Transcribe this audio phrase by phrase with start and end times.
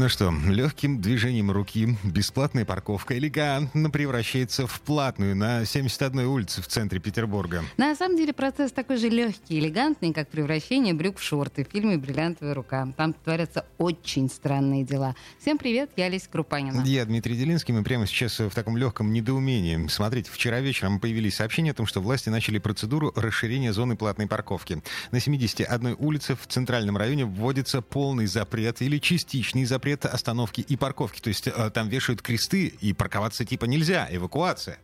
[0.00, 6.68] Ну что, легким движением руки бесплатная парковка элегантно превращается в платную на 71-й улице в
[6.68, 7.62] центре Петербурга.
[7.76, 11.70] На самом деле процесс такой же легкий и элегантный, как превращение брюк в шорты в
[11.70, 12.88] фильме «Бриллиантовая рука».
[12.96, 15.14] Там творятся очень странные дела.
[15.38, 16.82] Всем привет, я Олеся Крупанина.
[16.86, 19.86] Я Дмитрий Делинский, мы прямо сейчас в таком легком недоумении.
[19.88, 24.82] Смотрите, вчера вечером появились сообщения о том, что власти начали процедуру расширения зоны платной парковки.
[25.10, 31.20] На 71 улице в центральном районе вводится полный запрет или частичный запрет остановки и парковки.
[31.20, 34.78] То есть э, там вешают кресты, и парковаться типа нельзя, эвакуация.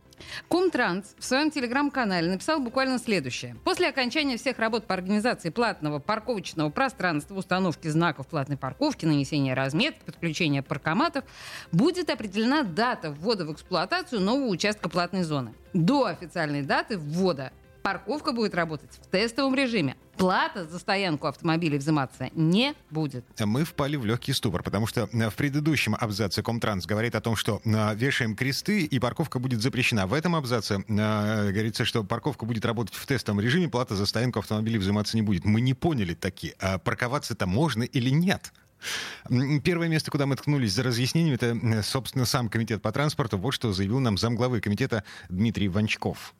[0.49, 3.55] Комтранс в своем телеграм-канале написал буквально следующее.
[3.63, 10.03] После окончания всех работ по организации платного парковочного пространства, установки знаков платной парковки, нанесения разметки,
[10.05, 11.23] подключения паркоматов,
[11.71, 15.53] будет определена дата ввода в эксплуатацию нового участка платной зоны.
[15.73, 17.51] До официальной даты ввода
[17.83, 19.95] парковка будет работать в тестовом режиме.
[20.17, 23.25] Плата за стоянку автомобилей взиматься не будет.
[23.39, 27.35] Мы впали в легкий ступор, потому что э, в предыдущем абзаце Комтранс говорит о том,
[27.35, 30.07] что э, вешаем кресты и парковка будет запрещена.
[30.07, 34.39] В этом абзаце э, говорится, что парковка будет работать в тестовом режиме, плата за стоянку
[34.39, 35.45] автомобилей взиматься не будет.
[35.45, 38.51] Мы не поняли таки, а парковаться-то можно или нет?
[39.63, 43.37] Первое место, куда мы ткнулись за разъяснением, это, собственно, сам комитет по транспорту.
[43.37, 46.33] Вот что заявил нам замглавы комитета Дмитрий Ванчков.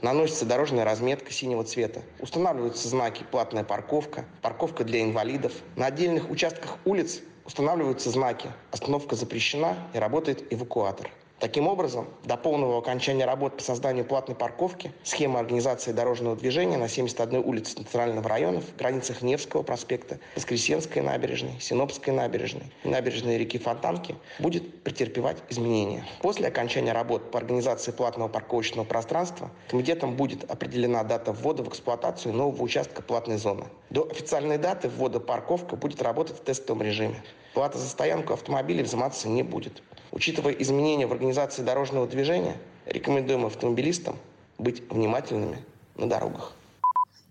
[0.00, 2.02] Наносится дорожная разметка синего цвета.
[2.20, 5.52] Устанавливаются знаки «платная парковка», «парковка для инвалидов».
[5.74, 11.10] На отдельных участках улиц устанавливаются знаки «остановка запрещена» и работает эвакуатор.
[11.40, 16.88] Таким образом, до полного окончания работ по созданию платной парковки схема организации дорожного движения на
[16.88, 23.56] 71 улице Центрального района в границах Невского проспекта, Воскресенской набережной, Синопской набережной и набережной реки
[23.56, 26.04] Фонтанки будет претерпевать изменения.
[26.22, 32.34] После окончания работ по организации платного парковочного пространства комитетом будет определена дата ввода в эксплуатацию
[32.34, 33.66] нового участка платной зоны.
[33.90, 37.22] До официальной даты ввода парковка будет работать в тестовом режиме.
[37.54, 39.82] Плата за стоянку автомобилей взиматься не будет.
[40.10, 44.16] Учитывая изменения в организации дорожного движения, рекомендуем автомобилистам
[44.58, 45.58] быть внимательными
[45.96, 46.52] на дорогах.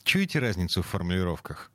[0.03, 1.71] Чуете разницу в формулировках?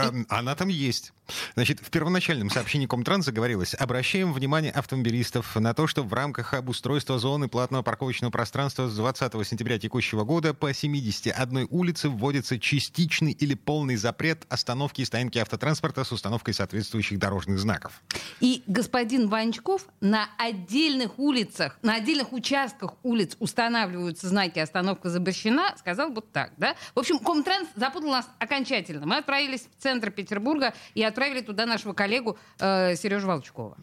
[0.00, 1.12] А, она там есть.
[1.54, 7.18] Значит, в первоначальном сообщении Комтранса говорилось, обращаем внимание автомобилистов на то, что в рамках обустройства
[7.18, 13.54] зоны платного парковочного пространства с 20 сентября текущего года по 71 улице вводится частичный или
[13.54, 18.02] полный запрет остановки и стоянки автотранспорта с установкой соответствующих дорожных знаков.
[18.40, 26.10] И господин Ванчков на отдельных улицах, на отдельных участках улиц устанавливаются знаки «остановка запрещена», сказал
[26.10, 26.74] вот так, да?
[26.94, 29.06] В общем, Комтранс запутал нас окончательно.
[29.06, 33.76] Мы отправились в центр Петербурга и отправили туда нашего коллегу э, Сережу Волчкова.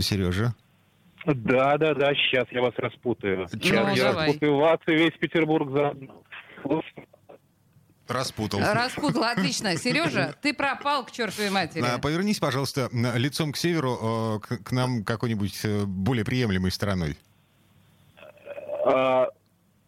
[0.00, 0.54] Сережа?
[1.26, 3.46] Да, да, да, сейчас я вас распутаю.
[3.48, 4.26] Сейчас ну, я давай.
[4.26, 6.22] распутаю вас и весь Петербург заодно.
[8.08, 8.60] Распутал.
[8.60, 9.76] Распутал, отлично.
[9.76, 11.84] Сережа, ты пропал к чертовой матери.
[11.86, 17.16] А, повернись, пожалуйста, лицом к северу, э, к, к нам какой-нибудь э, более приемлемой стороной.
[18.84, 19.26] А,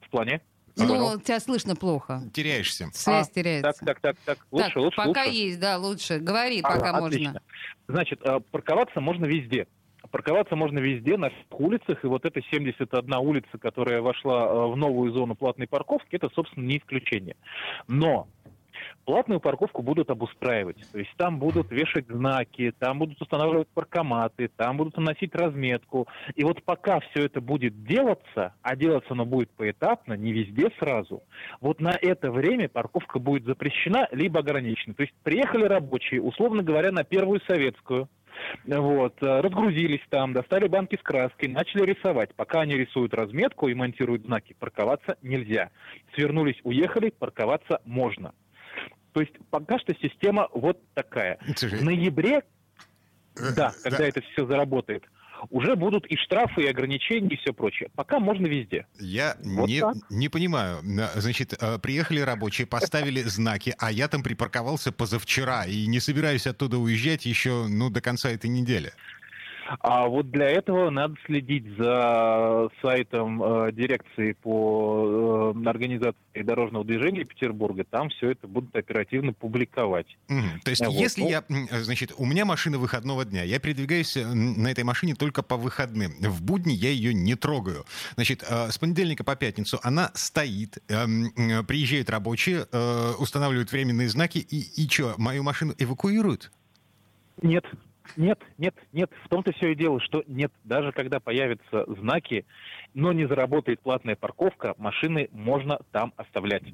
[0.00, 0.40] в плане?
[0.76, 2.22] Ну, тебя слышно плохо.
[2.32, 2.88] Теряешься.
[2.92, 3.84] Связь а, теряется.
[3.84, 4.46] Так, так, так, так.
[4.50, 5.36] Лучше, так, лучше, пока лучше.
[5.36, 6.18] есть, да, лучше.
[6.18, 7.32] Говори, а, пока отлично.
[7.32, 7.42] можно.
[7.88, 9.66] Значит, парковаться можно везде.
[10.10, 14.76] Парковаться можно везде, на всех улицах, и вот эта 71 улица, которая вошла а, в
[14.76, 17.36] новую зону платной парковки, это, собственно, не исключение.
[17.88, 18.28] Но
[19.04, 20.78] Платную парковку будут обустраивать.
[20.92, 26.06] То есть там будут вешать знаки, там будут устанавливать паркоматы, там будут наносить разметку.
[26.34, 31.22] И вот пока все это будет делаться, а делаться оно будет поэтапно, не везде сразу,
[31.60, 34.94] вот на это время парковка будет запрещена либо ограничена.
[34.94, 38.08] То есть приехали рабочие, условно говоря, на первую советскую,
[38.64, 42.34] вот, разгрузились там, достали банки с краской, начали рисовать.
[42.34, 45.70] Пока они рисуют разметку и монтируют знаки, парковаться нельзя.
[46.14, 48.32] Свернулись, уехали, парковаться можно.
[49.12, 51.38] То есть пока что система вот такая.
[51.44, 52.42] В ноябре,
[53.36, 54.06] э, да, когда да.
[54.06, 55.04] это все заработает,
[55.50, 57.90] уже будут и штрафы, и ограничения, и все прочее.
[57.94, 58.86] Пока можно везде.
[58.98, 60.80] Я вот не, не понимаю.
[61.14, 66.78] Значит, э, приехали рабочие, поставили знаки, а я там припарковался позавчера и не собираюсь оттуда
[66.78, 68.92] уезжать еще ну, до конца этой недели.
[69.80, 77.24] А вот для этого надо следить за сайтом э, дирекции по э, организации дорожного движения
[77.24, 77.84] Петербурга.
[77.84, 80.06] Там все это будут оперативно публиковать.
[80.28, 80.60] Мгм.
[80.64, 80.94] То есть, Вот.
[80.94, 84.84] если Ну, я, м, значит, у меня машина выходного дня, я передвигаюсь э, на этой
[84.84, 86.12] машине только по выходным.
[86.20, 87.84] В будни я ее не трогаю.
[88.14, 94.08] Значит, э, с понедельника по пятницу она стоит, эм, э, приезжают рабочие, э, устанавливают временные
[94.08, 96.50] знаки, и, и что, мою машину эвакуируют?
[97.40, 97.64] Нет,
[98.16, 99.10] нет, нет, нет.
[99.24, 100.52] В том-то все и дело, что нет.
[100.64, 102.44] Даже когда появятся знаки,
[102.94, 106.64] но не заработает платная парковка, машины можно там оставлять.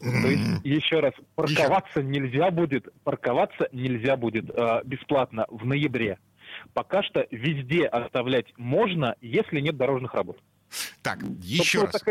[0.00, 6.18] То есть, еще раз, парковаться нельзя будет, парковаться нельзя будет э, бесплатно в ноябре.
[6.74, 10.38] Пока что везде оставлять можно, если нет дорожных работ.
[11.02, 12.02] Так, Собственно, еще раз.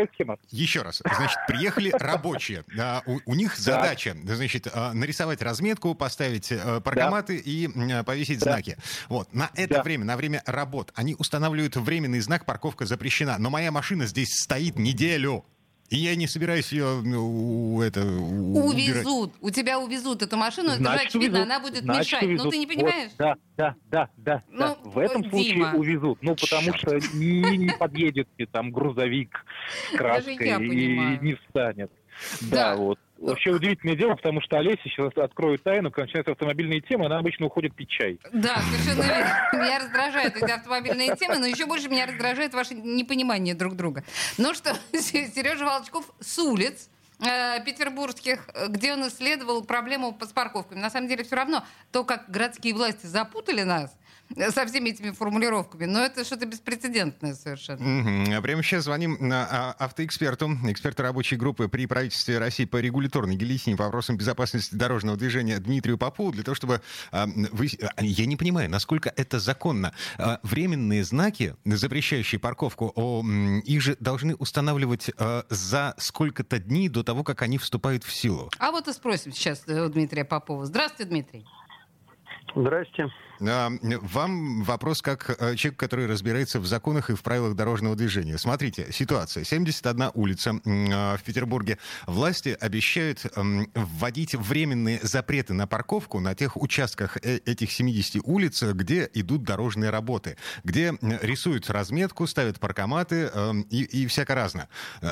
[0.50, 1.02] Еще раз.
[1.16, 2.64] Значит, приехали рабочие.
[3.06, 8.76] У, у них задача, значит, а, нарисовать разметку, поставить э, паркоматы и м, повесить знаки.
[9.08, 9.32] Вот.
[9.34, 13.36] На это время, на время работ, они устанавливают временный знак «Парковка запрещена».
[13.38, 15.44] Но моя машина здесь стоит неделю.
[15.94, 19.04] И я не собираюсь ее ну, это, у- убирать.
[19.06, 19.32] Увезут.
[19.40, 21.52] У тебя увезут эту машину, это же Значит, очевидно, увезут.
[21.52, 22.22] она будет Значит, мешать.
[22.22, 22.50] Ну увезут.
[22.50, 23.10] ты не Вот, понимаешь?
[23.16, 24.42] да, да, да, да.
[24.50, 24.76] Ну, да.
[24.82, 25.72] В этом ой, случае Дима.
[25.74, 26.18] увезут.
[26.20, 27.04] Ну, потому Чёрт.
[27.04, 29.44] что не, не подъедет тебе там грузовик
[29.92, 31.92] с краской и не встанет.
[32.40, 32.74] Да.
[32.74, 32.98] Да, вот.
[33.18, 37.46] Вообще удивительное дело, потому что Олеся, сейчас открою тайну, когда начинаются автомобильные темы, она обычно
[37.46, 38.18] уходит пить чай.
[38.32, 39.64] Да, совершенно верно.
[39.64, 44.04] Меня раздражают эти автомобильные темы, но еще больше меня раздражает ваше непонимание друг друга.
[44.36, 46.90] Ну что, Сережа Волчков с улиц
[47.20, 50.80] э, петербургских, где он исследовал проблему с парковками.
[50.80, 53.96] На самом деле все равно то, как городские власти запутали нас
[54.50, 57.82] со всеми этими формулировками, но это что-то беспрецедентное совершенно.
[57.82, 58.32] Мгм.
[58.36, 63.36] А Прямо сейчас звоним на, а, автоэксперту, эксперту рабочей группы при правительстве России по регуляторной
[63.36, 66.80] гильотине по вопросам безопасности дорожного движения Дмитрию Попову, для того, чтобы...
[67.12, 69.92] а, вы- а, я не понимаю, насколько это законно.
[70.18, 73.22] А, Временные знаки, запрещающие парковку, о,
[73.64, 78.50] их же должны устанавливать а, за сколько-то дней до того, как они вступают в силу.
[78.58, 80.64] А вот и спросим сейчас э, у Дмитрия Попова.
[80.66, 81.44] Здравствуйте, Дмитрий.
[82.54, 83.08] Здрасте.
[83.40, 88.38] А, Вам вопрос как э, человек, который разбирается в законах и в правилах дорожного движения.
[88.38, 89.44] Смотрите, ситуация.
[89.44, 91.78] 71 улица а, в Петербурге.
[92.06, 93.22] Власти обещают
[93.74, 99.90] вводить временные запреты на парковку на тех участках э- этих 70 улиц, где идут дорожные
[99.90, 104.68] работы, где рисуют разметку, ставят паркоматы эм, и, и всяко разно.
[105.00, 105.10] Э,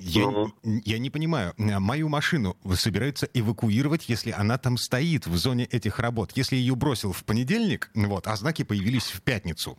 [0.00, 0.46] Я,
[0.84, 5.98] я не понимаю, э, мою машину собираются эвакуировать, если она там стоит в зоне этих
[5.98, 6.32] работ.
[6.34, 7.61] Если ее бросил в понедельник,
[7.94, 9.78] вот, а знаки появились в пятницу.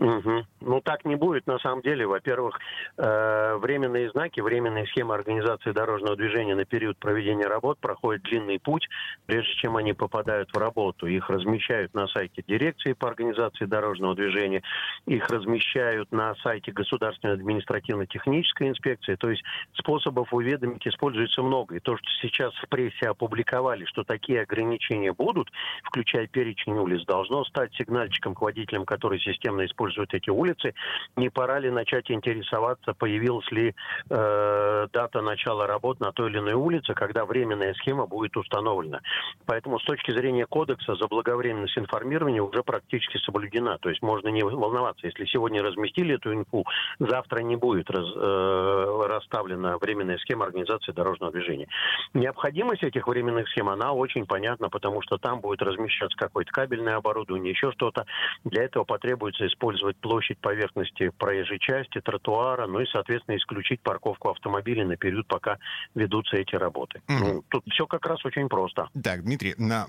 [0.00, 0.46] Мгм.
[0.62, 2.06] Ну, так не будет на самом деле.
[2.06, 2.58] Во-первых,
[2.96, 8.88] э, временные знаки, временные схемы организации дорожного движения на период проведения работ проходят длинный путь,
[9.26, 11.06] прежде чем они попадают в работу.
[11.06, 14.62] Их размещают на сайте дирекции по организации дорожного движения,
[15.04, 19.16] их размещают на сайте Государственной административно-технической инспекции.
[19.16, 19.42] То есть
[19.74, 21.76] способов уведомить используется много.
[21.76, 25.50] И то, что сейчас в прессе опубликовали, что такие ограничения будут,
[25.84, 30.74] включая перечень улиц, должно стать сигнальчиком к водителям, которые системно используют эти улицы.
[31.16, 33.74] Не пора ли начать интересоваться, появилась ли
[34.08, 39.00] э, дата начала работ на той или иной улице, когда временная схема будет установлена.
[39.46, 43.78] Поэтому с точки зрения кодекса заблаговременность информирования уже практически соблюдена.
[43.78, 46.64] То есть можно не волноваться, если сегодня разместили эту инфу,
[46.98, 51.68] завтра не будет раз- э, расставлена временная схема организации дорожного движения.
[52.14, 57.50] Необходимость этих временных схем, она очень понятна, потому что там будет размещаться какое-то кабельное оборудование,
[57.50, 58.04] еще что-то.
[58.44, 59.69] Для этого потребуется использовать
[60.00, 65.58] площадь поверхности проезжей части, тротуара, ну и, соответственно, исключить парковку автомобилей на период, пока
[65.94, 67.02] ведутся эти работы.
[67.08, 67.20] Мгм.
[67.20, 68.88] Ну, тут все как раз очень просто.
[69.02, 69.86] Так, Дмитрий, на,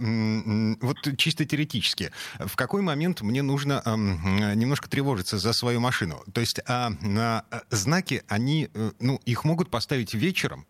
[0.82, 6.16] вот чисто теоретически, в какой момент мне нужно эм, э, немножко тревожиться за свою машину?
[6.34, 10.66] То есть а, на, э, знаки, они, э, ну, их могут поставить вечером,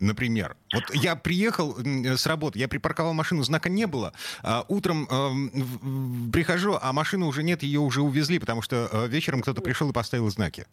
[0.00, 4.14] Например, вот я приехал с работы, я припарковал машину, знака не было.
[4.42, 9.42] а утром эм, прихожу, а машины уже нет, ее уже увезли, потому что э, вечером
[9.42, 10.66] кто-то пришел и поставил знаки.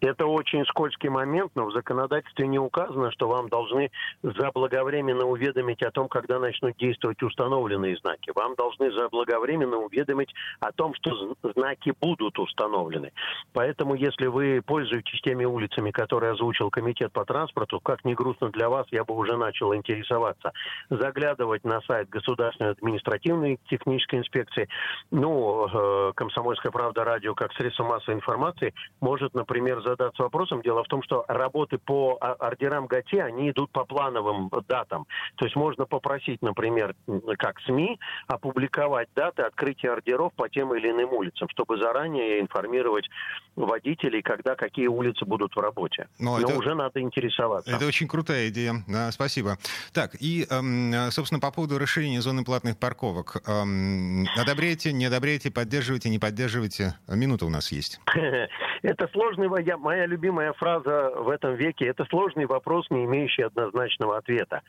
[0.00, 3.90] Это очень скользкий момент, но в законодательстве не указано, что вам должны
[4.22, 8.30] заблаговременно уведомить о том, когда начнут действовать установленные знаки.
[8.34, 13.12] Вам должны заблаговременно уведомить о том, что знаки будут установлены.
[13.52, 18.68] Поэтому, если вы пользуетесь теми улицами, которые озвучил Комитет по транспорту, как ни грустно для
[18.68, 20.52] вас, я бы уже начал интересоваться.
[20.90, 24.68] Заглядывать на сайт Государственной административной технической инспекции.
[25.10, 30.62] Ну, э, «Комсомольская правда» радио как средство массовой информации может, например, задаться вопросом.
[30.62, 35.06] Дело в том, что работы по ордерам ГАТИ, они идут по плановым датам.
[35.36, 36.94] То есть можно попросить, например,
[37.38, 43.08] как СМИ, опубликовать даты открытия ордеров по тем или иным улицам, чтобы заранее информировать
[43.56, 46.08] водителей, когда какие улицы будут в работе.
[46.18, 47.70] Но, Но это, уже надо интересоваться.
[47.70, 48.84] Это очень крутая идея.
[48.86, 49.58] Да, спасибо.
[49.92, 53.42] Так, и, эм, собственно, по поводу расширения зоны платных парковок.
[53.46, 56.94] Эм, одобряете, не одобряете, поддерживаете, не поддерживаете?
[57.08, 58.00] Минута у нас есть.
[58.82, 64.18] Это сложный, я, моя любимая фраза в этом веке, это сложный вопрос, не имеющий однозначного
[64.18, 64.62] ответа.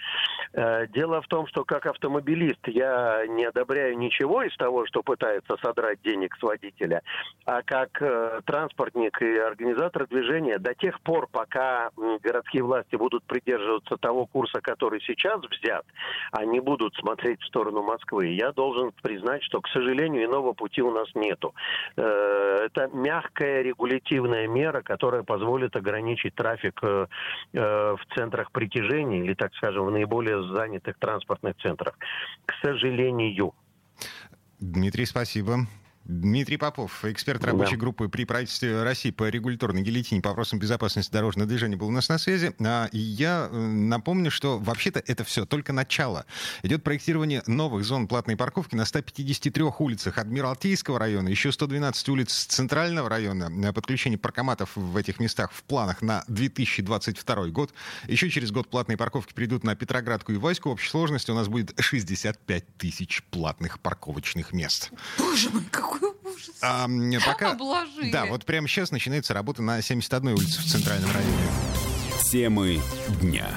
[0.54, 5.58] Э, дело в том, что как автомобилист я не одобряю ничего из того, что пытается
[5.62, 7.02] содрать денег с водителя,
[7.46, 11.90] а как э, транспортник и организатор движения до тех пор, пока
[12.22, 15.86] городские власти будут придерживаться того курса, который сейчас взят,
[16.32, 18.28] они будут смотреть в сторону Москвы.
[18.28, 21.54] Я должен признать, что, к сожалению, иного пути у нас нету.
[21.96, 23.62] Э, это мягкая
[24.00, 27.08] регулятивная мера, которая позволит ограничить трафик э,
[27.54, 31.98] э, в центрах притяжения или, так скажем, в наиболее занятых транспортных центрах.
[32.46, 33.54] К сожалению.
[34.60, 35.68] Дмитрий, спасибо.
[36.10, 37.78] Дмитрий Попов, эксперт рабочей да.
[37.78, 42.10] группы при правительстве России по регуляторной гильотине по вопросам безопасности дорожного движения был у нас
[42.10, 42.52] на связи.
[42.60, 46.26] А, и я э, напомню, что вообще-то это все только начало.
[46.64, 53.08] Идет проектирование новых зон платной парковки на 153 улицах Адмиралтейского района, еще 112 улиц Центрального
[53.08, 53.72] района.
[53.72, 57.72] Подключение паркоматов в этих местах в планах на 2022 год.
[58.08, 60.70] Еще через год платные парковки придут на Петроградку и Ваську.
[60.70, 64.90] В общей сложности у нас будет 65 тысяч платных парковочных мест.
[65.20, 65.99] Боже мой, какой
[66.62, 66.88] а,
[67.26, 67.52] пока...
[67.52, 68.12] Обложили.
[68.12, 71.50] Да, вот прямо сейчас начинается работа на 71 улице в Центральном районе.
[72.32, 72.82] Темы
[73.22, 73.50] дня.